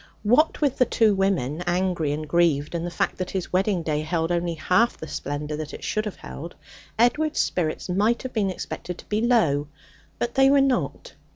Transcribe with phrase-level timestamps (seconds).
[0.23, 4.01] What with the two women, angry and grieved, and the fact that his wedding day
[4.01, 6.55] held only half the splendour that it should have held,
[6.97, 9.67] Edward's spirits might have been expected to be low;
[10.17, 11.13] but they were not.